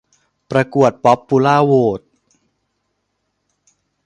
[0.51, 2.01] ประกวดป๊อบปูเล่โหวต